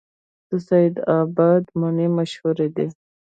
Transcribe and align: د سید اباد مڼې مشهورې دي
د 0.49 0.51
سید 0.67 0.95
اباد 1.19 1.63
مڼې 1.79 2.07
مشهورې 2.17 2.67
دي 2.75 2.87